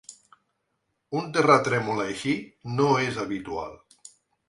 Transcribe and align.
Un 1.19 1.27
terratrèmol 1.35 2.03
així 2.07 2.35
no 2.81 2.91
és 3.07 3.25
habitual. 3.27 3.81